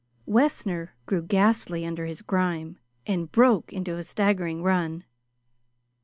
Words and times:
Wessner 0.25 0.95
grew 1.05 1.21
ghastly 1.21 1.85
under 1.85 2.07
his 2.07 2.23
grime 2.23 2.79
and 3.05 3.31
broke 3.31 3.71
into 3.71 3.97
a 3.97 4.01
staggering 4.03 4.63
run. 4.63 5.03